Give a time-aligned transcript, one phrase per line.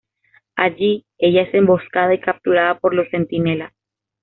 [0.55, 3.71] Allí, ella es emboscada y capturada por los Centinelas.